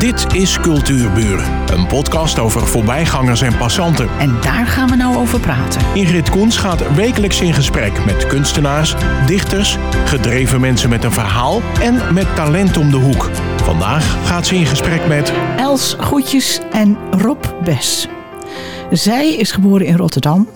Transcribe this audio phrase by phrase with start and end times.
[0.00, 4.08] Dit is Cultuurburen, een podcast over voorbijgangers en passanten.
[4.18, 5.80] En daar gaan we nou over praten.
[5.94, 8.94] Ingrid Koens gaat wekelijks in gesprek met kunstenaars,
[9.26, 13.30] dichters, gedreven mensen met een verhaal en met talent om de hoek.
[13.62, 18.08] Vandaag gaat ze in gesprek met Els Goedjes en Rob Bes.
[18.90, 20.48] Zij is geboren in Rotterdam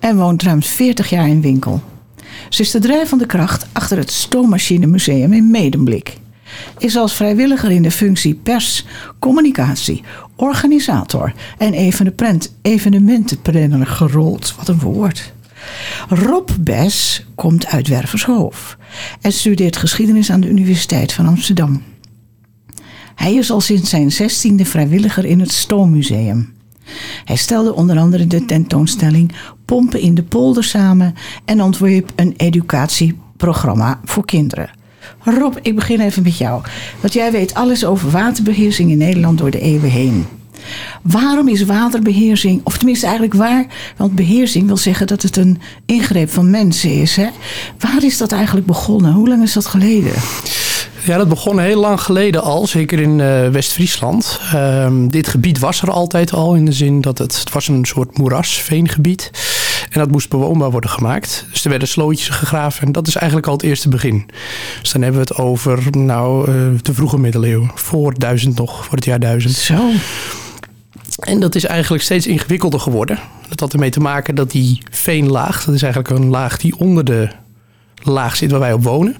[0.00, 1.82] en woont ruim 40 jaar in Winkel.
[2.48, 6.16] Ze is de drijvende kracht achter het Stoommachinemuseum in Medemblik.
[6.78, 8.84] Is als vrijwilliger in de functie pers,
[9.18, 10.02] communicatie,
[10.36, 11.72] organisator en
[12.62, 14.54] evenementenplanner gerold.
[14.56, 15.32] Wat een woord.
[16.08, 18.76] Rob Bes komt uit Wervershoofd
[19.20, 21.82] en studeert geschiedenis aan de Universiteit van Amsterdam.
[23.14, 26.56] Hij is al sinds zijn zestiende vrijwilliger in het Stoommuseum.
[27.24, 29.32] Hij stelde onder andere de tentoonstelling
[29.64, 34.70] Pompen in de polder samen en ontwierp een educatieprogramma voor kinderen.
[35.24, 36.62] Rob, ik begin even met jou.
[37.00, 40.26] Want jij weet alles over waterbeheersing in Nederland door de eeuwen heen.
[41.02, 46.30] Waarom is waterbeheersing, of tenminste eigenlijk waar, want beheersing wil zeggen dat het een ingreep
[46.30, 47.16] van mensen is.
[47.16, 47.28] Hè?
[47.78, 49.12] Waar is dat eigenlijk begonnen?
[49.12, 50.12] Hoe lang is dat geleden?
[51.04, 54.40] Ja, dat begon heel lang geleden al, zeker in uh, West-Friesland.
[54.54, 57.84] Um, dit gebied was er altijd al in de zin dat het, het was een
[57.84, 59.30] soort moeras, veengebied.
[59.90, 61.46] En dat moest bewoonbaar worden gemaakt.
[61.50, 64.30] Dus er werden slootjes gegraven en dat is eigenlijk al het eerste begin.
[64.80, 68.94] Dus dan hebben we het over nou, uh, de vroege middeleeuwen, voor duizend nog, voor
[68.94, 69.54] het jaar duizend.
[69.54, 69.90] Zo.
[71.18, 73.18] En dat is eigenlijk steeds ingewikkelder geworden.
[73.48, 77.04] Dat had ermee te maken dat die veenlaag, dat is eigenlijk een laag die onder
[77.04, 77.28] de
[78.02, 79.16] laag zit waar wij op wonen.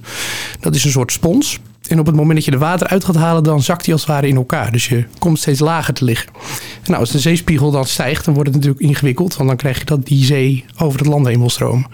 [0.59, 1.59] Dat is een soort spons.
[1.89, 4.01] En op het moment dat je de water uit gaat halen, dan zakt die als
[4.01, 4.71] het ware in elkaar.
[4.71, 6.31] Dus je komt steeds lager te liggen.
[6.33, 9.35] En nou, als de zeespiegel dan stijgt, dan wordt het natuurlijk ingewikkeld.
[9.35, 11.87] Want dan krijg je dat die zee over het land heen wil stromen.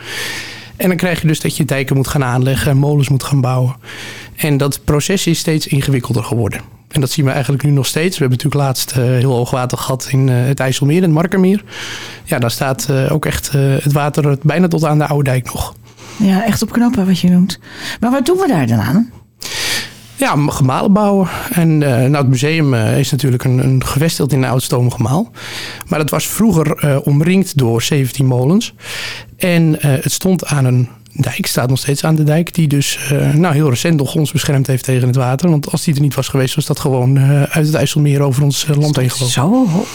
[0.75, 3.41] En dan krijg je dus dat je dijken moet gaan aanleggen en molens moet gaan
[3.41, 3.75] bouwen.
[4.35, 6.61] En dat proces is steeds ingewikkelder geworden.
[6.87, 8.17] En dat zien we eigenlijk nu nog steeds.
[8.17, 11.11] We hebben natuurlijk laatst uh, heel hoog water gehad in uh, het IJsselmeer, in het
[11.11, 11.63] Markermeer.
[12.23, 15.75] Ja, daar staat uh, ook echt het water bijna tot aan de oude dijk nog.
[16.17, 17.59] Ja, echt op knappen wat je noemt.
[17.99, 19.11] Maar wat doen we daar dan aan?
[20.17, 21.27] Ja, gemalen bouwen.
[21.51, 25.31] En uh, nou, het museum uh, is natuurlijk een, een gevestigd in een oud stoomgemaal.
[25.87, 28.73] Maar het was vroeger uh, omringd door 17 molens.
[29.37, 32.99] En het stond aan een dijk, staat nog steeds aan de dijk, die dus
[33.33, 35.49] nou, heel recent nog ons beschermd heeft tegen het water.
[35.49, 38.67] Want als die er niet was geweest, was dat gewoon uit het IJsselmeer over ons
[38.75, 39.33] land heen gelopen.
[39.33, 39.85] Zo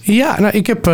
[0.00, 0.90] Ja, nou, ik heb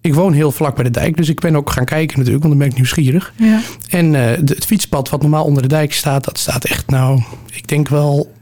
[0.00, 2.58] ik woon heel vlak bij de dijk, dus ik ben ook gaan kijken natuurlijk, want
[2.58, 3.32] dan ben ik nieuwsgierig.
[3.36, 3.60] Ja.
[3.88, 7.22] En uh, de, het fietspad wat normaal onder de dijk staat, dat staat echt nou,
[7.50, 8.32] ik denk wel,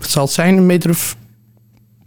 [0.00, 1.16] het zal het zijn, een meter of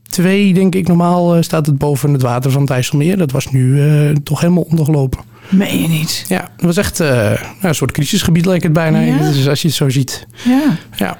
[0.08, 3.18] twee denk ik normaal uh, staat het boven het water van het IJsselmeer.
[3.18, 5.20] Dat was nu uh, toch helemaal ondergelopen.
[5.50, 6.26] Meen je niet?
[6.28, 9.00] Ja, het was echt nou, een soort crisisgebied leek het bijna.
[9.00, 9.18] Ja?
[9.18, 10.28] Dus als je het zo ziet.
[10.44, 10.78] Ja.
[10.96, 11.18] Ja.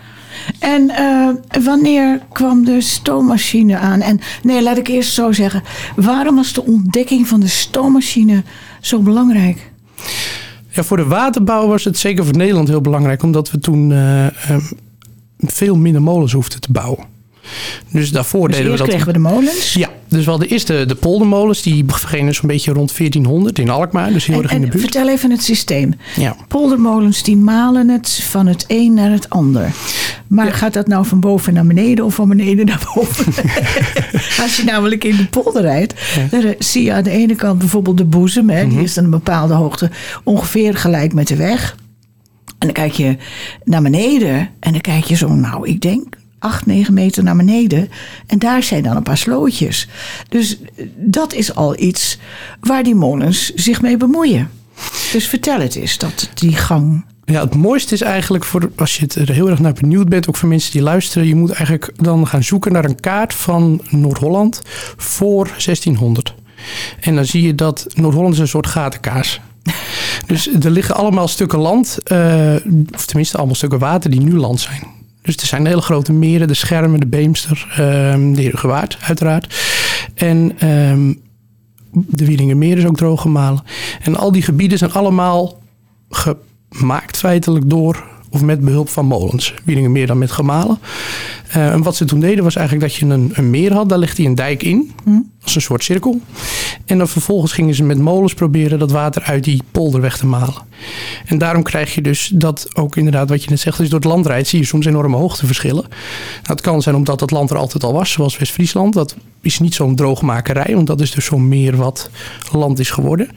[0.60, 4.02] En uh, wanneer kwam de stoommachine aan?
[4.02, 5.64] En nee, laat ik eerst zo zeggen.
[5.96, 8.44] Waarom was de ontdekking van de stoommachine
[8.82, 9.72] zo belangrijk?
[10.70, 14.26] Ja, voor de waterbouw was het zeker voor Nederland heel belangrijk, omdat we toen uh,
[14.26, 14.62] um,
[15.38, 17.06] veel minder molens hoefden te bouwen.
[17.92, 18.88] Dus daarvoor dus deden we dat.
[18.88, 19.74] kregen we de molens?
[19.74, 24.14] Ja, dus wel de eerste de poldermolens, die beginnen zo'n beetje rond 1400 in Alkmaar,
[24.14, 24.82] dus heel en, erg in de buurt.
[24.82, 25.94] Vertel even het systeem.
[26.16, 26.36] Ja.
[26.48, 29.72] Poldermolens die malen het van het een naar het ander.
[30.28, 30.52] Maar ja.
[30.52, 33.26] gaat dat nou van boven naar beneden of van beneden naar boven?
[34.44, 36.40] Als je namelijk in de polder rijdt, ja.
[36.40, 39.10] dan zie je aan de ene kant bijvoorbeeld de boezem, hè, die is aan een
[39.10, 39.90] bepaalde hoogte
[40.24, 41.76] ongeveer gelijk met de weg.
[42.46, 43.18] En dan kijk je
[43.64, 47.90] naar beneden en dan kijk je zo, nou, ik denk 8, 9 meter naar beneden.
[48.28, 49.88] En daar zijn dan een paar slootjes.
[50.30, 50.58] Dus
[50.96, 52.18] dat is al iets
[52.60, 54.50] waar die molens zich mee bemoeien.
[55.12, 57.06] Dus vertel het eens, dat die gang.
[57.26, 60.36] Ja, het mooiste is eigenlijk voor als je er heel erg naar benieuwd bent, ook
[60.36, 64.62] voor mensen die luisteren, je moet eigenlijk dan gaan zoeken naar een kaart van Noord-Holland
[64.98, 66.36] voor 1600.
[67.00, 69.40] En dan zie je dat Noord-Holland is een soort gatenkaas.
[70.28, 72.56] Dus er liggen allemaal stukken land, uh,
[72.94, 75.01] of tenminste allemaal stukken water die nu land zijn.
[75.22, 79.56] Dus er zijn hele grote meren, de Schermen, de Beemster, um, de Heergewaard uiteraard.
[80.16, 81.22] En um,
[81.92, 83.64] de Wieringermeer is ook droog gemalen.
[84.02, 85.62] En al die gebieden zijn allemaal
[86.10, 89.54] gemaakt feitelijk door of met behulp van molens.
[89.64, 90.80] Wieringermeer dan met gemalen.
[91.56, 93.90] Uh, en wat ze toen deden was eigenlijk dat je een, een meer had.
[93.90, 94.92] Daar legde hij een dijk in.
[95.04, 95.20] Hm.
[95.44, 96.22] Als een soort cirkel.
[96.86, 100.26] En dan vervolgens gingen ze met molens proberen dat water uit die polder weg te
[100.26, 100.62] malen.
[101.26, 103.78] En daarom krijg je dus dat ook inderdaad wat je net zegt.
[103.78, 105.86] Als je door het land rijdt zie je soms enorme hoogteverschillen.
[105.90, 108.12] Nou, het kan zijn omdat het land er altijd al was.
[108.12, 108.94] Zoals West-Friesland.
[108.94, 110.76] Dat is niet zo'n droogmakerij.
[110.76, 112.10] Want dat is dus zo'n meer wat
[112.52, 113.30] land is geworden.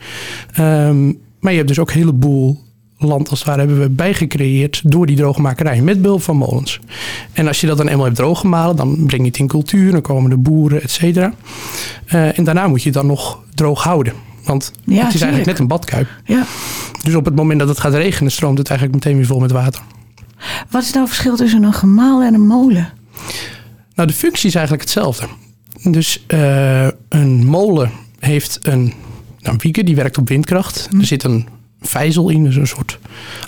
[0.59, 2.63] Um, maar je hebt dus ook een heleboel
[3.05, 6.79] land als het ware hebben we bijgecreëerd door die droogmakerij met behulp van molens.
[7.33, 10.01] En als je dat dan eenmaal hebt drooggemalen, dan breng je het in cultuur, dan
[10.01, 11.33] komen de boeren, et cetera.
[12.05, 14.13] Eh, en daarna moet je het dan nog droog houden.
[14.43, 16.07] Want Ja, het is eigenlijk net een badkuip.
[16.25, 16.45] Ja.
[17.03, 19.51] Dus op het moment dat het gaat regenen, stroomt het eigenlijk meteen weer vol met
[19.51, 19.81] water.
[20.69, 22.93] Wat is nou het verschil tussen een gemaal en een molen?
[23.95, 25.27] Nou, de functie is eigenlijk hetzelfde.
[25.83, 28.93] Dus eh, een molen heeft een, nou,
[29.53, 30.89] een wieker, die werkt op windkracht.
[30.99, 31.47] Er zit een
[31.87, 32.99] vijzel in, dus een soort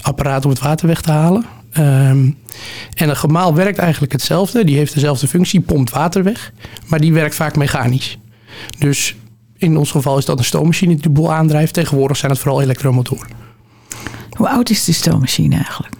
[0.01, 1.45] apparaat om het water weg te halen.
[1.71, 2.31] Ehm,
[2.93, 4.63] en een gemaal werkt eigenlijk hetzelfde.
[4.63, 6.53] Die heeft dezelfde functie, pompt water weg.
[6.87, 8.17] Maar die werkt vaak mechanisch.
[8.77, 9.15] Dus
[9.57, 11.73] in ons geval is dat een stoommachine die de boel aandrijft.
[11.73, 13.27] Tegenwoordig zijn het vooral elektromotoren.
[14.29, 15.95] Hoe oud is de stoommachine eigenlijk?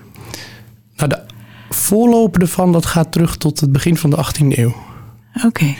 [0.95, 1.22] Nou, de
[1.69, 4.75] voorloper ervan dat gaat terug tot het begin van de 18e eeuw.
[5.45, 5.75] Oké.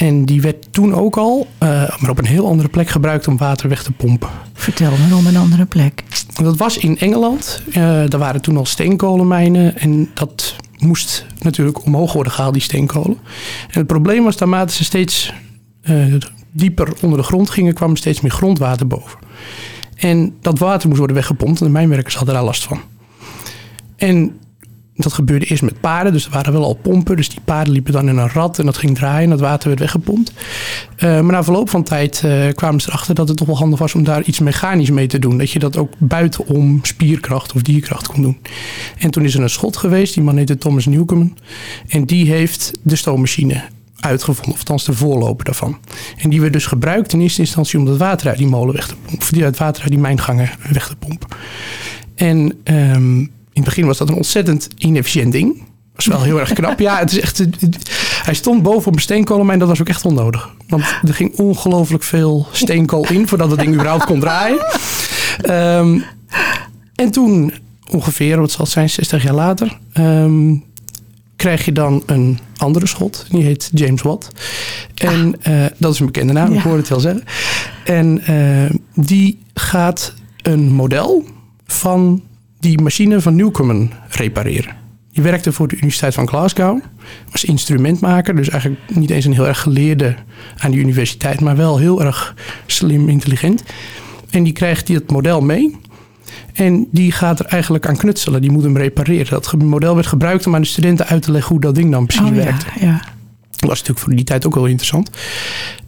[0.00, 3.36] En die werd toen ook al, eh, maar op een heel andere plek gebruikt om
[3.36, 4.28] water weg te pompen.
[4.52, 6.02] Vertel me om een andere plek.
[6.42, 7.62] Dat was in Engeland.
[7.72, 9.78] Eh daar waren toen al steenkolenmijnen.
[9.78, 13.18] En dat moest natuurlijk omhoog worden gehaald, die steenkolen.
[13.70, 15.32] En het probleem was, naarmate ze steeds
[15.82, 16.14] eh,
[16.50, 19.18] dieper onder de grond gingen, kwam er steeds meer grondwater boven.
[19.96, 22.80] En dat water moest worden weggepompt en de mijnwerkers hadden daar last van.
[23.96, 24.38] En
[24.94, 27.16] dat gebeurde eerst met paarden, dus er waren wel al pompen.
[27.16, 29.68] Dus die paarden liepen dan in een rad en dat ging draaien en dat water
[29.68, 30.32] werd weggepompt.
[30.96, 33.78] Eh, maar na verloop van tijd eh, kwamen ze erachter dat het toch wel handig
[33.78, 35.38] was om daar iets mechanisch mee te doen.
[35.38, 38.38] Dat je dat ook buitenom spierkracht of dierkracht kon doen.
[38.98, 41.36] En toen is er een schot geweest, die man heette Thomas Newcomen.
[41.88, 43.62] En die heeft de stoommachine
[44.00, 45.78] uitgevonden, of althans de voorloper daarvan.
[46.16, 48.86] En die werd dus gebruikt in eerste instantie om dat water uit die molen weg
[48.86, 49.22] te pompen.
[49.22, 51.28] Of die uit water uit die mijngangen weg te pompen.
[52.14, 53.26] En ehm,
[53.60, 55.54] het begin was dat een ontzettend inefficiënt ding.
[55.56, 55.64] Dat
[55.94, 56.78] was wel heel erg knap.
[56.78, 57.44] Ja, het is echt,
[58.22, 59.58] hij stond boven op een steenkolenmijn.
[59.58, 60.50] Dat was ook echt onnodig.
[60.68, 64.66] Want er ging ongelooflijk veel steenkool in voordat het ding überhaupt kon draaien.
[65.42, 66.00] Ehm,
[66.94, 67.52] en toen,
[67.90, 70.54] ongeveer, wat zal het zijn, 60 jaar later, ehm,
[71.36, 73.26] krijg je dan een andere schot.
[73.30, 74.28] Die heet James Watt.
[74.94, 76.62] En eh, dat is een bekende naam, ik Ja.
[76.62, 77.24] hoorde het wel zeggen.
[77.84, 81.24] En eh, die gaat een model
[81.66, 82.22] van
[82.60, 84.76] die machine van Newcomen repareren.
[85.12, 86.80] Die werkte voor de Universiteit van Glasgow.
[87.30, 90.14] Was instrumentmaker, dus eigenlijk niet eens een heel erg geleerde
[90.56, 92.34] aan de universiteit, maar wel heel erg
[92.66, 93.62] slim, intelligent.
[94.30, 95.76] En die krijgt die het model mee.
[96.52, 98.40] En die gaat er eigenlijk aan knutselen.
[98.40, 99.30] Die moet hem repareren.
[99.30, 102.06] Dat model werd gebruikt om aan de studenten uit te leggen hoe dat ding dan
[102.06, 102.66] precies Oh, ja, werkte.
[102.80, 103.02] ja.
[103.50, 105.10] Dat was natuurlijk voor die tijd ook wel interessant.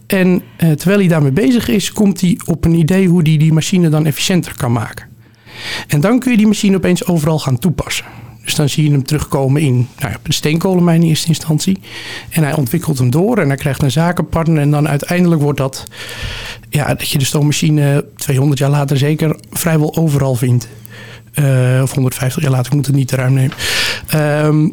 [0.07, 3.53] En eh, terwijl hij daarmee bezig is, komt hij op een idee hoe hij die
[3.53, 5.05] machine dan efficiënter kan maken.
[5.87, 8.05] En dan kun je die machine opeens overal gaan toepassen.
[8.43, 11.79] Dus dan zie je hem terugkomen in nou ja, de steenkolenmijn in eerste instantie.
[12.29, 14.61] En hij ontwikkelt hem door en hij krijgt een zakenpartner.
[14.61, 15.83] En dan uiteindelijk wordt dat,
[16.69, 20.67] ja, dat je de stoommachine 200 jaar later zeker vrijwel overal vindt.
[21.33, 23.57] Eh, of 150 jaar later, ik moet het niet te ruim nemen.
[24.07, 24.69] Ehm,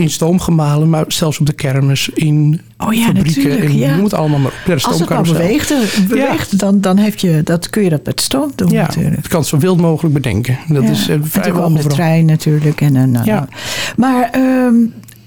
[0.00, 3.60] in stoom gemalen, maar zelfs op de kermis, in Oh ja, fabrieken.
[3.60, 3.94] en ja.
[3.94, 4.72] noem het allemaal maar op.
[4.72, 8.20] Als het nou beweegt, eh, beweegt dan, dan heb je, dat, kun je dat met
[8.20, 9.16] stoom doen Ja, natuurlijk.
[9.16, 10.58] het kan het zo wild mogelijk bedenken.
[10.68, 11.96] Dat is eh, toen vrijwel kwam de overal.
[11.96, 12.80] trein natuurlijk.
[12.80, 13.48] En, en, Ja.
[13.96, 14.74] Maar ehm,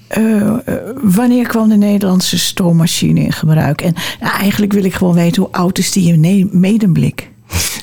[0.06, 0.56] eh, eh,
[1.02, 3.80] wanneer kwam de Nederlandse stoommachine in gebruik?
[3.80, 7.30] En eigenlijk wil ik gewoon weten hoe oud is die in Medemblik?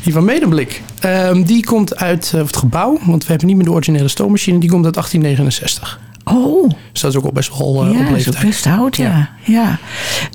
[0.04, 3.66] Die van Medemblik, ehm, die komt uit eh, het gebouw, want we hebben niet meer
[3.66, 6.00] de originele stoommachine, die komt uit 1869.
[6.24, 8.40] Oh, Dus dat is ook al best wel eh ja, op leeftijd.
[8.46, 9.30] best oud, ja.
[9.44, 9.78] ja.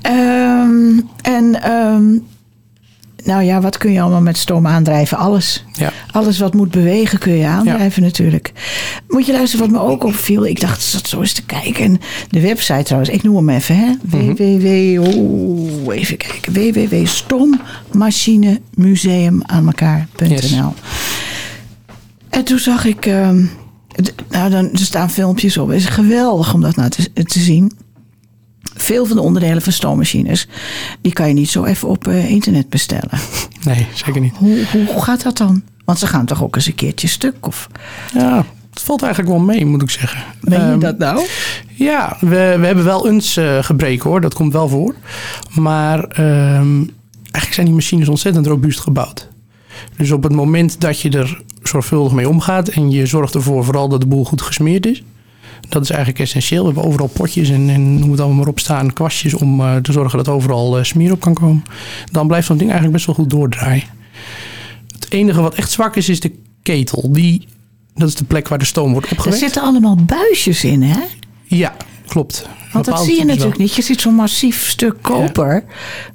[0.01, 2.05] Ehm, en ehm,
[3.23, 5.17] nou ja, wat kun je allemaal met stoom aandrijven?
[5.17, 5.65] Alles.
[5.73, 5.91] Ja.
[6.11, 8.51] Alles wat moet bewegen kun je aandrijven natuurlijk.
[9.07, 10.45] Moet je luisteren wat me ook opviel.
[10.45, 11.83] Ik dacht, zat zo eens te kijken.
[11.85, 13.75] En de website trouwens, ik noem hem even.
[13.77, 13.91] Hè?
[14.01, 16.53] www, oh, even kijken.
[16.53, 20.55] www.stommachinemuseum aan elkaar.nl Yes.
[22.29, 23.05] En toen zag ik...
[23.05, 23.45] ehm,
[24.29, 25.67] nou, dan, er staan filmpjes op.
[25.67, 27.71] Het is geweldig om dat nou te, te zien.
[28.75, 30.47] Veel van de onderdelen van stoommachines...
[31.01, 33.19] die kan je niet zo even op eh, internet bestellen.
[33.63, 34.33] Nee, zeker niet.
[34.35, 35.63] Hoe, hoe, hoe gaat dat dan?
[35.85, 37.47] Want ze gaan toch ook eens een keertje stuk?
[37.47, 37.69] Of
[38.13, 40.23] Ja, het valt eigenlijk wel mee, moet ik zeggen.
[40.41, 41.25] meen je Ehm, dat nou?
[41.73, 42.27] Ja, we,
[42.59, 44.95] we hebben wel eens eh, gebreken hoor, dat komt wel voor.
[45.53, 46.83] Maar ehm,
[47.21, 49.27] eigenlijk zijn die machines ontzettend robuust gebouwd.
[49.97, 53.87] Dus op het moment dat je er zorgvuldig mee omgaat en je zorgt ervoor vooral
[53.89, 55.03] dat de boel goed gesmeerd is.
[55.69, 56.59] Dat is eigenlijk essentieel.
[56.61, 59.75] We hebben overal potjes en, en noem het allemaal maar op staan, kwastjes om eh,
[59.75, 61.63] te zorgen dat overal eh, smeer op kan komen.
[62.11, 63.83] Dan blijft zo'n ding eigenlijk best wel goed doordraaien.
[64.93, 66.31] Het enige wat echt zwak is, is de
[66.63, 67.11] ketel.
[67.11, 67.47] Die,
[67.95, 69.41] dat is de plek waar de stoom wordt Er opgewekt.
[69.41, 70.99] zitten allemaal buisjes in, hè?
[71.43, 71.75] Ja,
[72.07, 72.47] klopt.
[72.73, 73.65] Want dat zie je natuurlijk wel.
[73.65, 73.75] niet.
[73.75, 75.63] Je ziet zo'n massief stuk koper.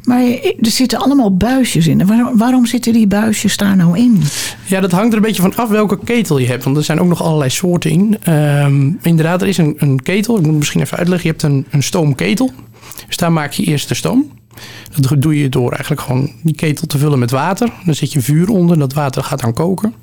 [0.03, 0.23] Maar
[0.61, 2.01] er zitten allemaal buisjes in.
[2.01, 4.23] En waarom, waarom zitten die buisjes daar nou in?
[4.67, 6.65] Ja, dat hangt er een beetje van af welke ketel je hebt.
[6.65, 8.17] Want er zijn ook nog allerlei soorten in.
[8.23, 10.35] Ehm, inderdaad, er is een, een ketel.
[10.35, 11.27] Ik moet het misschien even uitleggen.
[11.27, 12.51] Je hebt een, een stoomketel.
[13.07, 14.31] Dus daar maak je eerst de stoom.
[15.01, 17.73] Dat doe je door eigenlijk gewoon die ketel te vullen met water.
[17.85, 18.79] Dan zet je vuur onder.
[18.79, 19.95] Dat water gaat dan koken.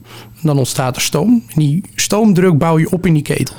[0.42, 1.44] Dan ontstaat er stoom.
[1.48, 3.56] En die stoomdruk bouw je op in die ketel.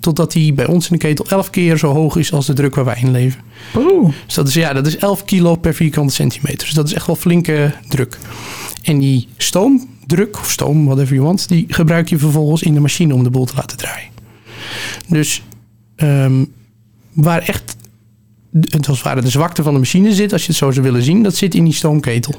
[0.00, 2.74] Totdat die bij ons in de ketel 11 keer zo hoog is als de druk
[2.74, 3.40] waar wij in leven.
[3.76, 4.12] Oeh.
[4.24, 6.58] Dus dat is, ja, dat is 11 kilo per vierkante centimeter.
[6.58, 8.18] Dus dat is echt wel flinke druk.
[8.82, 13.14] En die stoomdruk, of stoom, whatever you want, die gebruik je vervolgens in de machine
[13.14, 14.08] om de boel te laten draaien.
[15.08, 15.42] Dus
[15.96, 16.44] ehm,
[17.12, 17.76] waar echt
[18.52, 20.86] het als het ware de zwakte van de machine zit, als je het zo zou
[20.86, 22.34] willen zien, dat zit in die stoomketel.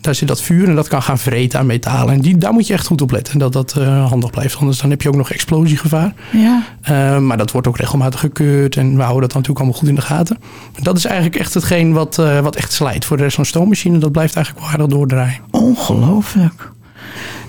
[0.00, 2.14] Daar zit dat vuur en dat kan gaan vreten aan metalen.
[2.14, 4.56] En die, daar moet je echt goed op letten, dat dat eh, handig blijft.
[4.56, 6.14] Anders dan heb je ook nog explosiegevaar.
[6.30, 6.62] Ja.
[6.90, 9.94] Uh, maar dat wordt ook regelmatig gekeurd en we houden dat natuurlijk allemaal goed in
[9.94, 10.38] de gaten.
[10.82, 13.04] Dat is eigenlijk echt hetgeen wat, uh, wat echt slijt.
[13.04, 15.40] Voor de rest van stoommachine, dat blijft eigenlijk wel aardig doordraaien.
[15.50, 16.70] Ongelooflijk.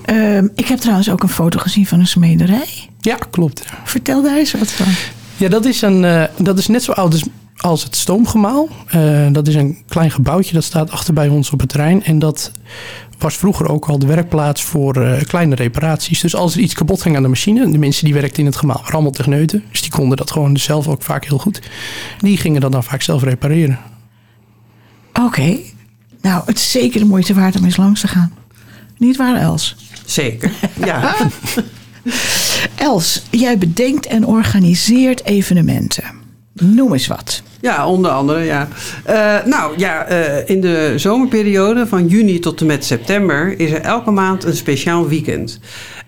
[0.06, 2.88] Uh, ik heb trouwens ook een foto gezien van een smederij.
[3.00, 3.64] Ja, klopt.
[3.84, 4.86] Vertel daar eens wat van.
[5.36, 7.24] Ja, dat is, een, dat is net zo oud als,
[7.64, 8.68] als het stoomgemaal.
[8.94, 12.04] Uh, dat is een klein gebouwtje dat staat achter bij ons op het terrein.
[12.04, 12.52] En dat
[13.18, 16.20] was vroeger ook al de werkplaats voor uh, kleine reparaties.
[16.20, 18.56] Dus als er iets kapot ging aan de machine, de mensen die werkten in het
[18.56, 19.62] gemaal waren allemaal techneuten.
[19.70, 21.60] Dus die konden dat gewoon zelf ook vaak heel goed.
[22.18, 23.78] Die gingen dat dan vaak zelf repareren.
[25.12, 25.26] Oké.
[25.26, 25.72] Okay.
[26.20, 28.32] Nou, het is zeker de moeite waard om eens langs te gaan.
[28.98, 29.76] Niet waar, Els?
[30.04, 30.52] Zeker,
[30.84, 31.16] ja.
[32.74, 36.04] Els, jij bedenkt en organiseert evenementen.
[36.52, 37.42] Noem eens wat.
[37.64, 38.68] Ja, onder andere, ja.
[39.08, 43.80] Uh, nou ja, uh, in de zomerperiode van juni tot en met september is er
[43.80, 45.60] elke maand een speciaal weekend.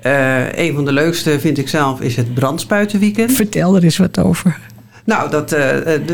[0.06, 3.32] Uh, een van de leukste vind ik zelf is het brandspuitenweekend.
[3.32, 4.58] Vertel er eens wat over.
[5.06, 5.58] Nou, dat, uh,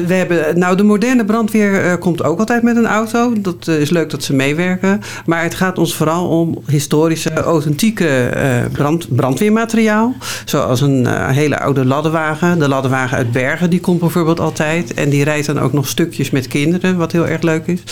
[0.06, 3.32] we hebben, nou, de moderne brandweer uh, komt ook altijd met een auto.
[3.40, 5.00] Dat is leuk dat ze meewerken.
[5.26, 8.30] Maar het gaat ons vooral om historische, authentieke
[8.72, 10.14] brand, brandweermateriaal.
[10.44, 12.58] Zoals een hele oude ladderwagen.
[12.58, 14.94] De ladderwagen uit Bergen, die komt bijvoorbeeld altijd.
[14.94, 17.82] En die rijdt dan ook nog stukjes met kinderen, wat heel erg leuk is.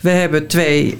[0.00, 0.98] We hebben twee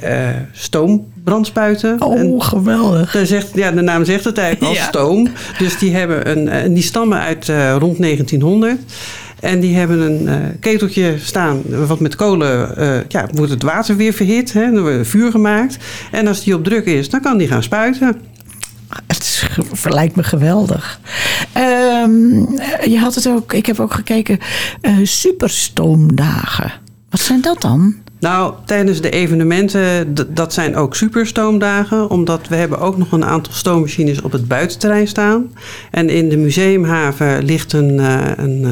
[1.21, 2.03] stoombrandspuiten.
[2.03, 3.11] Oh, en geweldig.
[3.11, 5.29] De, zegt, ja, de naam zegt het eigenlijk al, stoom.
[5.59, 7.49] Dus die, hebben een, die stammen uit
[7.79, 8.79] rond 1900.
[9.41, 13.97] En die hebben een uh, keteltje staan, wat met kolen, uh, ja, wordt het water
[13.97, 15.77] weer verhit, hè, dan wordt vuur gemaakt.
[16.11, 18.21] En als die op druk is, dan kan die gaan spuiten.
[19.07, 19.45] Het
[19.85, 21.00] lijkt me geweldig.
[22.05, 22.49] Um,
[22.85, 24.39] je had het ook, ik heb ook gekeken,
[25.03, 26.73] superstoomdagen.
[27.11, 27.95] Wat zijn dat dan?
[28.21, 32.11] Nou, tijdens de evenementen, dat zijn ook superstoomdagen.
[32.11, 35.53] Omdat we hebben ook nog een aantal stoommachines op het buitenterrein staan.
[35.91, 38.62] En in de museumhaven ligt een, uh, een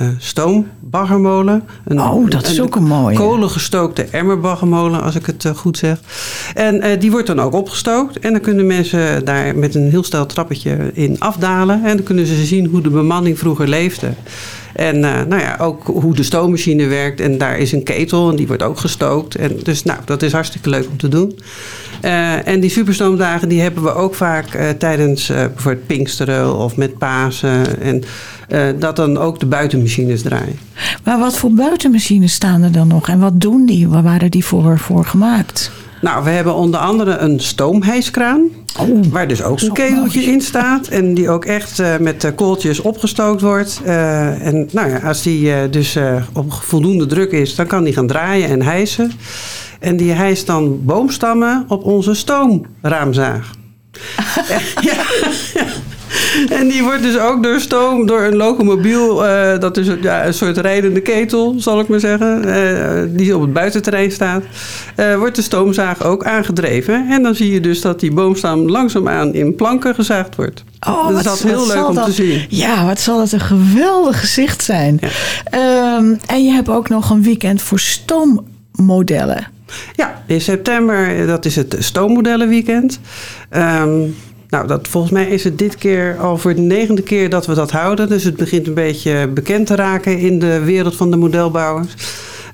[0.00, 1.62] uh, stoombaggermolen.
[1.84, 3.16] Een, oh, dat is een, ook een mooie.
[3.16, 5.98] kolengestookte emmerbaggermolen, als ik het goed zeg.
[6.54, 8.18] En die wordt dan ook opgestookt.
[8.18, 11.84] En dan kunnen mensen daar met een heel stel trappetje in afdalen.
[11.84, 14.12] En dan kunnen ze zien hoe de bemanning vroeger leefde.
[14.72, 17.20] En uh, nou ja, ook hoe de stoommachine werkt.
[17.20, 19.34] En daar is een ketel en die wordt ook gestookt.
[19.34, 21.38] En dus nou, dat is hartstikke leuk om te doen.
[22.04, 26.98] Uh, en die superstoomdagen die hebben we ook vaak uh, tijdens bijvoorbeeld Pinksteren of met
[26.98, 27.80] Pasen.
[27.80, 28.02] En
[28.78, 30.58] dat dan ook de buitenmachines draaien.
[31.04, 33.08] Maar wat voor buitenmachines staan er dan nog?
[33.08, 33.88] En wat doen die?
[33.88, 35.70] Waar waren die voor, voor gemaakt?
[36.02, 38.48] Nou, we hebben onder andere een stoomhijskraan.
[38.80, 40.32] Oh, waar dus ook een keteltje mooi.
[40.32, 40.88] in staat.
[40.88, 43.80] En die ook echt uh, met kooltjes opgestookt wordt.
[43.86, 45.98] Uh, en nou ja, als die dus
[46.32, 49.12] op voldoende druk is, dan kan die gaan draaien en hijsen.
[49.80, 53.50] En die hijst dan boomstammen op onze stoomraamzaag.
[54.80, 55.04] ja.
[56.58, 60.34] En die wordt dus ook door stoom, door een locomobiel, uh, dat is ja, een
[60.34, 64.42] soort rijdende ketel, zal ik maar zeggen, uh, die op het buitenterrein staat,
[64.96, 67.06] uh, wordt de stoomzaag ook aangedreven.
[67.10, 70.64] En dan zie je dus dat die boomstam langzaamaan in planken gezaagd wordt.
[70.88, 72.46] Oh, dus wat, dat is heel leuk om dat, te zien.
[72.48, 75.00] Ja, wat zal het een geweldig gezicht zijn.
[75.50, 75.96] Ja.
[75.96, 79.46] Um, en je hebt ook nog een weekend voor stoommodellen.
[79.94, 83.00] Ja, in september, dat is het stoommodellenweekend.
[83.50, 84.14] Um,
[84.52, 87.54] nou, dat, volgens mij is het dit keer al voor de negende keer dat we
[87.54, 88.08] dat houden.
[88.08, 91.94] Dus het begint een beetje bekend te raken in de wereld van de modelbouwers.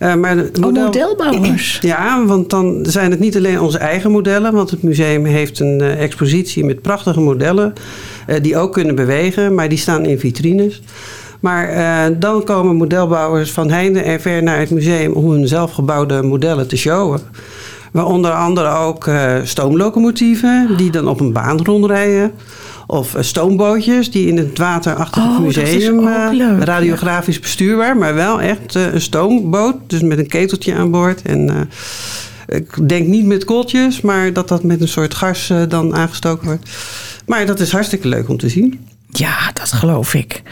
[0.01, 0.83] Uh, maar de model...
[0.83, 1.79] oh, modelbouwers?
[1.93, 4.53] Ja, want dan zijn het niet alleen onze eigen modellen.
[4.53, 7.73] Want het museum heeft een uh, expositie met prachtige modellen.
[8.27, 10.83] Uh, die ook kunnen bewegen, maar die staan in vitrines.
[11.41, 16.69] Maar dan komen modelbouwers van heinde en ver naar het museum om hun zelfgebouwde modellen
[16.69, 17.21] te showen.
[17.93, 22.33] Waar onder andere ook uh, stoomlocomotieven die dan op een baan rondrijden.
[22.87, 26.07] Of eh, stoombootjes die in het waterachtige Oh, dat is museum...
[26.09, 29.75] eh, leuk, radiografisch bestuurbaar, maar wel echt eh, een stoomboot.
[29.87, 31.23] Dus met een keteltje aan boord.
[31.23, 35.63] En eh, ik denk niet met kooltjes, maar dat dat met een soort gas eh,
[35.69, 36.71] dan aangestoken wordt.
[37.27, 38.87] Maar dat is hartstikke leuk om te zien.
[39.11, 40.43] Ja, dat geloof ik.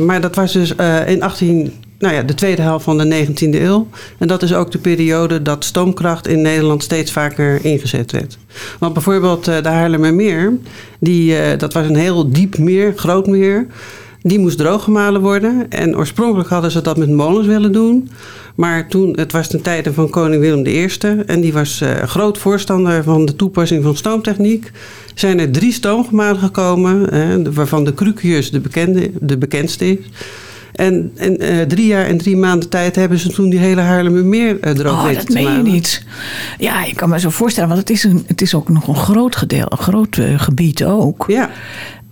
[0.06, 0.76] maar dat was dus
[1.06, 3.88] in 18, nou ja, de tweede helft van de 19e eeuw.
[4.18, 8.38] En dat is ook de periode dat stoomkracht in Nederland steeds vaker ingezet werd.
[8.80, 10.58] Want bijvoorbeeld de Haarlemmermeer,
[11.00, 13.68] die, dat was een heel diep meer, groot meer.
[14.26, 15.66] Die moest drooggemalen worden.
[15.70, 18.10] En oorspronkelijk hadden ze dat met molens willen doen.
[18.56, 20.88] Maar toen, het was ten tijde van koning Willem I.
[21.26, 24.72] En die was eh, groot voorstander van de toepassing van stoomtechniek.
[25.14, 27.12] Zijn er drie stoomgemalen gekomen.
[27.12, 29.98] eh, waarvan de Crucius de, bekende, de bekendste is.
[30.74, 34.60] En, en eh, drie jaar en drie maanden tijd hebben ze toen die hele Haarlemmermeer
[34.60, 36.06] eh, droog Oh, weten dat te meen je niet.
[36.58, 38.96] Ja, ik kan me zo voorstellen, want het is, een, het is ook nog een
[38.96, 41.26] groot gedeelte, een groot gebied ook.
[41.28, 41.50] Ja.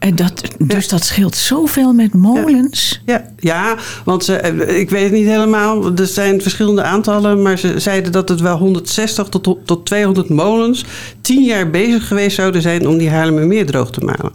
[0.01, 3.01] En dat, dus dat scheelt zoveel met molens.
[3.05, 5.95] Ja, ja want ze, eh, ik weet het niet helemaal.
[5.95, 7.41] Er zijn verschillende aantallen.
[7.41, 10.85] Maar ze zeiden dat het wel 160 tot, tot 200 molens
[11.21, 14.31] tien jaar bezig geweest zouden zijn om die Haarlemmermeer droog te malen.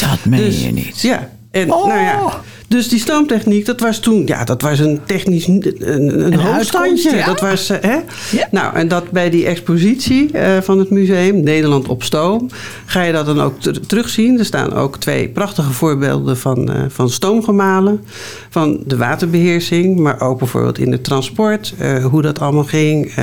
[0.00, 1.00] Dat meen Dus- je niet.
[1.00, 1.86] Ja, en Oh.
[1.86, 2.40] nou ja.
[2.68, 7.16] Dus die stoomtechniek, dat was toen, ja, dat was een technisch, een, een, Een hoogstandje.
[7.16, 7.26] ja.
[7.26, 7.96] Dat was, eh, hè?
[8.36, 8.48] Ja.
[8.50, 12.48] Nou, en dat bij die expositie eh, van het museum, Nederland op stoom,
[12.86, 14.38] ga je dat dan ook ter- terugzien.
[14.38, 18.04] Er staan ook twee prachtige voorbeelden van, eh, van stoomgemalen,
[18.50, 21.74] van de waterbeheersing, maar ook bijvoorbeeld in het transport,
[22.10, 23.14] hoe dat allemaal ging.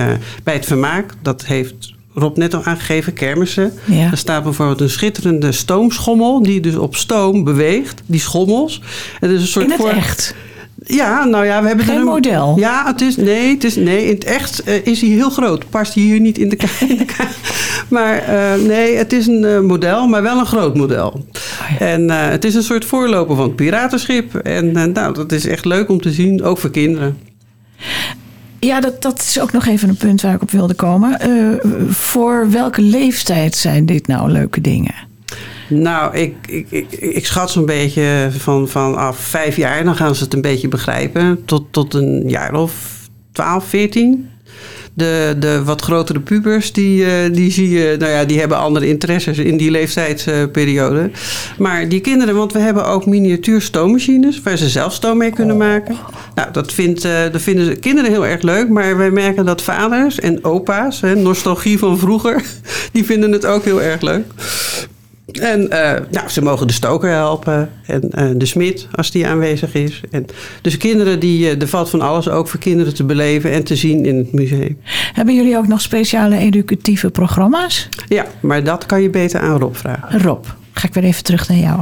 [0.44, 3.74] bij het vermaak, dat heeft Rob net al aangegeven, kermissen.
[3.86, 4.12] Ja.
[4.12, 8.82] Er staat bijvoorbeeld een schitterende stoomschommel die dus op stoom beweegt, die schommels.
[9.20, 10.36] Het is een soort In het voor- echt.
[10.86, 12.54] Ja, nou ja, we hebben Geen een model?
[12.60, 15.70] Ja, het is nee, het is nee, in het echt eh, is hij heel groot.
[15.70, 17.28] Past hij hier niet in de ka- in de ka-
[17.90, 21.08] Maar eh, nee, het is een eh, model, maar wel een groot model.
[21.08, 21.86] Oh ja.
[21.86, 24.36] En het is een soort voorloper van het piratenschip.
[24.36, 27.18] En nou, dat is echt leuk om te zien, ook voor kinderen.
[28.60, 31.20] Ja, dat, dat is ook nog even een punt waar ik op wilde komen.
[31.20, 31.30] Eh,
[31.90, 34.96] voor welke leeftijd zijn dit nou leuke dingen?
[35.70, 40.24] Nou, ik, ik, ik, ik schat zo'n beetje van, vanaf vijf jaar, dan gaan ze
[40.24, 41.46] het een beetje begrijpen.
[41.46, 42.98] Tot, tot een jaar of
[43.32, 44.30] 12, 14.
[44.98, 48.88] De, de wat grotere pubers, die, eh, die zie je, nou ja, die hebben andere
[48.88, 51.12] interesses in die leeftijdsperiode.
[51.58, 55.58] Maar die kinderen, want we hebben ook miniatuur stoommachines waar ze zelf stoom mee kunnen
[55.58, 55.98] maken.
[56.36, 59.62] Nou, dat, vindt, eh, dat vinden de kinderen heel erg leuk, maar wij merken dat
[59.62, 62.44] vaders en opa's, hè, nostalgie van vroeger,
[62.94, 64.26] die vinden het ook heel erg leuk.
[65.32, 69.74] En eh, nou, ze mogen de stoker helpen en eh, de smid als die aanwezig
[69.74, 70.02] is.
[70.12, 70.26] En,
[70.62, 73.76] dus kinderen, die, eh, er valt van alles ook voor kinderen te beleven en te
[73.76, 74.78] zien in het museum.
[75.14, 77.90] Hebben jullie ook nog speciale educatieve programma's?
[78.08, 80.22] Ja, maar dat kan je beter aan Rob vragen.
[80.22, 81.82] Rob, ga ik weer even terug naar jou.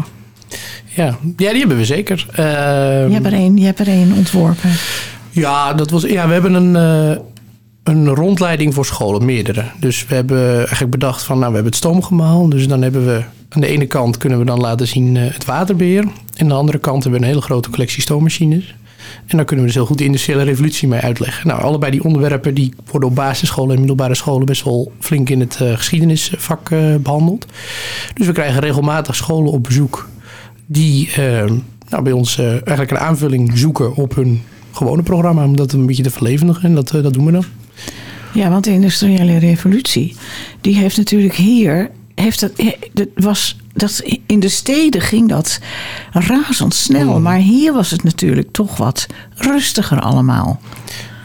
[0.85, 1.05] Ja,
[1.37, 2.25] ja die hebben we zeker.
[2.35, 4.69] Je Ehm, hebt er één, je hebt er één ontworpen.
[5.31, 7.17] Ja, dat was, ja, we hebben een, eh,
[7.85, 9.63] een rondleiding voor scholen, meerdere.
[9.79, 12.49] Dus we hebben eigenlijk bedacht van, nou, we hebben het stoomgemaal.
[12.49, 15.45] Dus dan hebben we aan de ene kant kunnen we dan laten zien eh, het
[15.45, 16.01] waterbeheer.
[16.01, 18.75] En aan de andere kant hebben we een hele grote collectie stoommachines.
[19.25, 21.47] En daar kunnen we dus heel goed de industriële revolutie mee uitleggen.
[21.47, 25.39] Nou, allebei die onderwerpen die worden op basisscholen en middelbare scholen best wel flink in
[25.39, 27.45] het eh, geschiedenisvak eh, behandeld.
[28.13, 30.09] Dus we krijgen regelmatig scholen op bezoek
[30.65, 31.09] die
[31.89, 35.43] nou, bij ons eigenlijk een aanvulling zoeken op hun gewone programma.
[35.43, 36.63] Om dat een beetje te verlevendigen.
[36.63, 37.45] En dat, dat doen we dan.
[38.35, 40.15] Ja, want de industriële revolutie,
[40.61, 42.51] die heeft natuurlijk hier, heeft dat,
[42.93, 45.59] dat was, dat, in de steden ging dat
[46.11, 47.19] razendsnel.
[47.19, 50.59] Maar hier was het natuurlijk toch wat rustiger allemaal.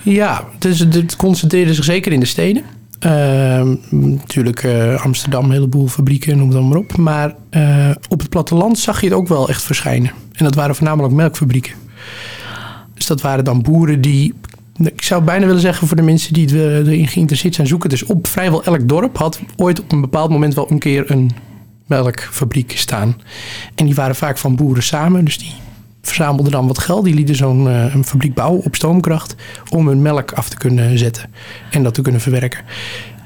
[0.02, 2.62] Ja, dus het concentreerde zich zeker in de steden.
[2.98, 6.96] Ehm, natuurlijk eh, Amsterdam, een heleboel fabrieken, noem het dan maar op.
[6.96, 10.10] Maar eh, op het platteland zag je het ook wel echt verschijnen.
[10.32, 11.72] En dat waren voornamelijk melkfabrieken.
[12.94, 14.34] Dus dat waren dan boeren die...
[14.82, 17.66] Ik zou bijna willen zeggen voor de mensen die er- erin geïnteresseerd zijn...
[17.66, 21.10] zoeken dus op vrijwel elk dorp had ooit op een bepaald moment wel een keer
[21.10, 21.30] een
[21.86, 23.16] melkfabriek staan.
[23.74, 25.24] En die waren vaak van boeren samen.
[25.24, 25.52] Dus die
[26.02, 27.04] verzamelden dan wat geld.
[27.04, 29.34] Die lieten zo'n eh, fabriek bouwen op stoomkracht
[29.68, 31.30] om hun melk af te kunnen zetten
[31.70, 32.60] en dat te kunnen verwerken.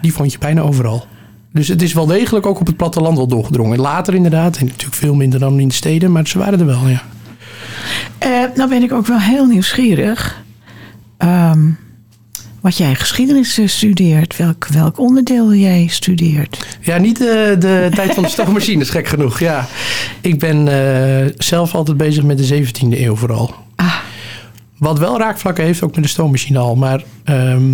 [0.02, 1.06] Die vond je bijna overal.
[1.52, 3.78] Dus het is wel degelijk ook op het platteland wel doorgedrongen.
[3.80, 6.88] Later inderdaad, en natuurlijk veel minder dan in de steden, maar ze waren er wel,
[6.88, 7.02] ja.
[8.18, 10.42] Eh, nou ben ik ook wel heel nieuwsgierig.
[11.16, 11.70] Ehm,
[12.61, 16.66] wat jij geschiedenis eh, studeert, welk, welk onderdeel jij studeert.
[16.81, 19.38] Ja, niet de, de tijd van de stoommachines, gek genoeg.
[19.38, 19.66] Ja.
[20.20, 23.55] Ik ben eh, zelf altijd bezig met de 17e eeuw vooral.
[23.77, 23.94] Ah.
[24.79, 27.70] Wat wel raakvlakken heeft, ook met de stoommachine al, maar ehm,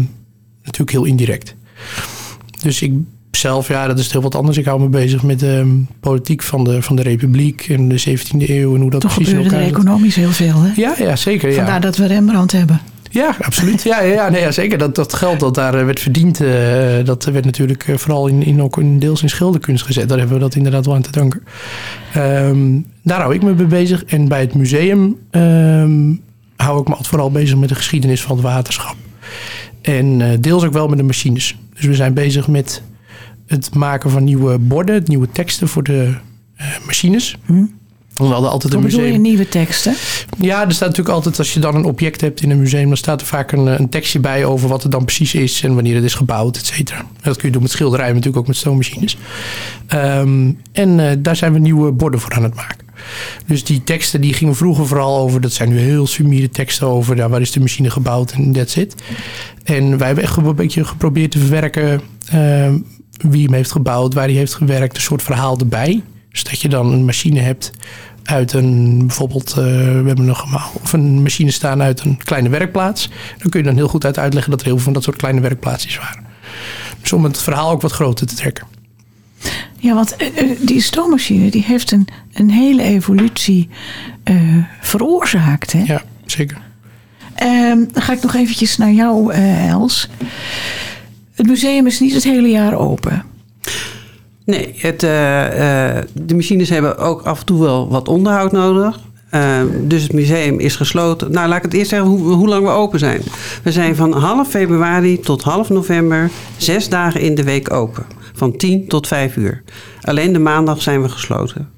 [0.63, 1.55] natuurlijk heel indirect.
[2.63, 2.93] Dus ik
[3.31, 4.57] zelf, ja, dat is heel wat anders.
[4.57, 8.01] Ik hou me bezig met de ehm, politiek van de, van de republiek en de
[8.01, 10.73] 17e eeuw en hoe dat Toch precies in gebeurde er economisch heel veel, hè?
[10.77, 11.49] Ja, ja, zeker.
[11.49, 11.55] Ja.
[11.55, 12.81] Vandaar dat we Rembrandt hebben.
[13.13, 13.83] Ja, absoluut.
[13.83, 14.79] Ja, ja, nee, ja zeker.
[14.79, 18.43] Dat, dat geld dat daar eh, werd verdiend, eh, dat werd natuurlijk eh, vooral in,
[18.43, 20.09] in, ook in deels in schilderkunst gezet.
[20.09, 21.43] Daar hebben we dat inderdaad wel aan te danken.
[22.13, 24.05] Ehm, daar hou ik me mee bezig.
[24.05, 26.15] En bij het museum ehm,
[26.57, 28.97] hou ik me altijd vooral bezig met de geschiedenis van het waterschap.
[29.83, 31.57] En deels ook wel met de machines.
[31.75, 32.83] Dus we zijn bezig met
[33.47, 36.15] het maken van nieuwe borden, nieuwe teksten voor de
[36.87, 37.37] machines.
[38.29, 39.29] We hadden altijd een Wat bedoel je museum.
[39.29, 39.95] nieuwe teksten?
[40.39, 42.97] Ja, er staat natuurlijk altijd, als je dan een object hebt in een museum, dan
[42.97, 45.95] staat er vaak een, een tekstje bij over wat het dan precies is en wanneer
[45.95, 47.05] het is gebouwd, et cetera.
[47.23, 49.17] Dat kun je doen met schilderijen, maar natuurlijk ook met stoommachines.
[49.87, 52.89] Ehm, en eh, daar zijn we nieuwe borden voor aan het maken.
[53.47, 57.17] Dus die teksten die gingen vroeger vooral over, dat zijn nu heel sumiere teksten over,
[57.17, 58.95] ja, waar is de machine gebouwd en that's it.
[59.65, 62.79] En wij hebben echt een beetje geprobeerd te verwerken ehm,
[63.29, 66.03] wie hem heeft gebouwd, waar hij heeft gewerkt, een soort verhaal erbij.
[66.31, 67.73] Dus dat je dan een machine hebt
[68.25, 72.49] uit een, bijvoorbeeld, eh, we hebben nog eenmaal, of een machine staan uit een kleine
[72.49, 73.11] werkplaats.
[73.39, 75.17] Dan kun je dan heel goed uit uitleggen dat er heel veel van dat soort
[75.17, 76.25] kleine werkplaatsjes waren.
[77.01, 78.67] Dus om het verhaal ook wat groter te trekken.
[79.79, 83.69] Ja, want eh, eh, die stoommachine die heeft een, een hele evolutie
[84.81, 85.73] veroorzaakt.
[85.73, 85.83] Hè?
[85.83, 86.59] Ja, zeker.
[87.35, 90.09] Ehm, dan ga ik nog eventjes naar jou, Els.
[91.35, 93.25] Het museum is niet het hele jaar open.
[94.45, 99.01] Nee, het, eh, eh, de machines hebben ook af en toe wel wat onderhoud nodig.
[99.31, 101.33] Eh, dus het museum is gesloten.
[101.33, 103.21] Nou, laat ik het eerst zeggen hoe, hoe lang we open zijn.
[103.63, 108.07] We zijn van half februari tot half november zes dagen in de week open.
[108.35, 109.63] Van 10 tot 5 uur.
[110.03, 111.69] Alleen de maandag zijn we gesloten.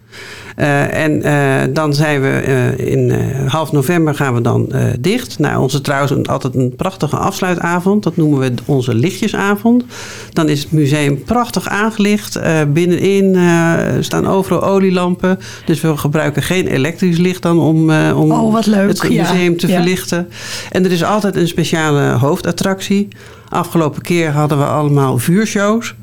[0.56, 3.12] Eh, en eh, dan zijn we eh, in
[3.46, 5.38] half november gaan we dan dicht.
[5.38, 8.02] Nou, onze trouwens altijd een prachtige afsluitavond.
[8.02, 9.84] Dat noemen we onze lichtjesavond.
[10.32, 12.40] Dan is het museum prachtig aangelicht.
[12.72, 13.36] Binnenin
[14.00, 15.38] staan overal olielampen.
[15.64, 18.88] Dus we gebruiken geen elektrisch licht dan om, om Oh, wat leuk.
[18.88, 19.74] het Ja, museum te ja.
[19.74, 20.28] verlichten.
[20.70, 23.08] En er is altijd een speciale hoofdattractie.
[23.52, 25.94] Afgelopen keer hadden we allemaal vuurshows.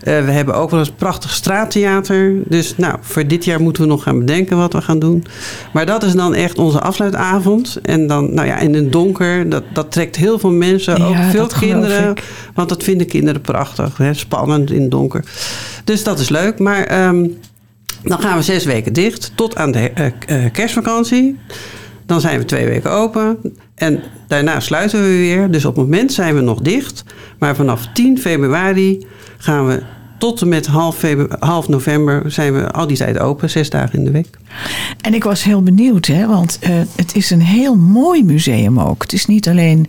[0.00, 2.32] Eh, we hebben ook wel eens een prachtig straattheater.
[2.46, 5.24] Dus nou, voor dit jaar moeten we nog gaan bedenken wat we gaan doen.
[5.72, 7.78] Maar dat is dan echt onze afsluitavond.
[7.82, 10.98] En dan, nou ja, in het donker, dat, dat trekt heel veel mensen.
[10.98, 12.14] Ja, ook veel kinderen.
[12.54, 13.96] Want dat vinden kinderen prachtig.
[13.96, 14.14] Hè?
[14.14, 15.24] Spannend in het donker.
[15.84, 16.58] Dus dat is leuk.
[16.58, 17.26] Maar ehm,
[18.02, 19.32] dan gaan we zes weken dicht.
[19.34, 21.38] Tot aan de eh, eh, kerstvakantie.
[22.06, 23.38] Dan zijn we twee weken open.
[23.74, 25.50] En daarna sluiten we weer.
[25.50, 27.04] Dus op het moment zijn we nog dicht.
[27.38, 29.06] Maar vanaf 10 februari
[29.38, 29.82] gaan we
[30.20, 31.04] tot en met half,
[31.38, 33.50] half november zijn we al die tijd open.
[33.50, 34.38] Zes dagen in de week.
[35.00, 39.02] En ik was heel benieuwd, hè, want eh, het is een heel mooi museum ook.
[39.02, 39.88] Het is niet alleen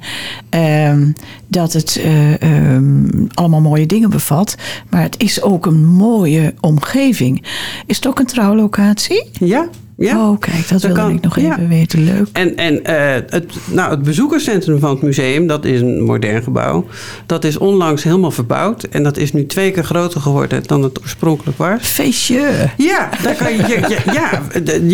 [0.50, 1.12] ehm,
[1.48, 4.56] dat het eh, ehm, allemaal mooie dingen bevat,
[4.90, 7.46] maar het is ook een mooie omgeving.
[7.86, 9.30] Is het ook een trouwlocatie?
[9.32, 9.70] Ja,
[10.02, 10.30] ja.
[10.30, 11.52] Oh, kijk, dat, Dat wilde kan, ik nog ja.
[11.54, 12.04] even weten.
[12.04, 12.28] Leuk.
[12.32, 16.86] En, en eh, het, nou, het bezoekerscentrum van het museum, dat is een modern gebouw.
[17.26, 18.84] Dat is onlangs helemaal verbouwd.
[18.84, 21.80] En dat is nu twee keer groter geworden dan het oorspronkelijk was.
[21.82, 22.70] Feestje.
[22.78, 24.42] Ja, daar kan je, je, je- ja,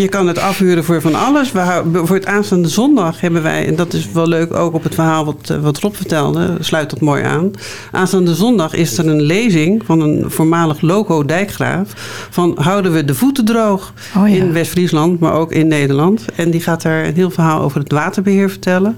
[0.01, 1.51] je kan het afhuren voor van alles.
[1.51, 4.95] We voor het aanstaande zondag hebben wij, en dat is wel leuk ook op het
[4.95, 7.51] verhaal wat, eh, wat Rob vertelde, sluit dat mooi aan.
[7.91, 11.89] Aanstaande zondag is er een lezing van een voormalig loco dijkgraaf
[12.29, 14.35] van houden we de voeten droog Oh ja.
[14.35, 16.25] in West-Friesland Duitsland, maar ook in Nederland.
[16.35, 18.97] En die gaat daar een heel verhaal over het waterbeheer vertellen.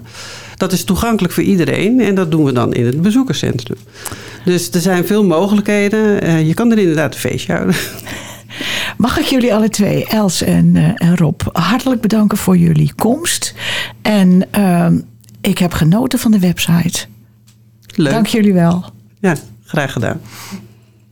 [0.58, 3.78] Dat is toegankelijk voor iedereen en dat doen we dan in het bezoekerscentrum.
[4.46, 6.24] Dus er zijn veel mogelijkheden.
[6.24, 7.76] Uh, je kan er inderdaad een feestje houden.
[8.98, 13.54] Mag ik jullie alle twee, Els en, uh, en Rob, hartelijk bedanken voor jullie komst.
[14.02, 14.88] En uh,
[15.42, 17.06] ik heb genoten van de website.
[17.96, 18.14] Leuk.
[18.14, 18.86] Dank jullie wel.
[19.20, 19.36] Ja,
[19.66, 20.22] graag gedaan.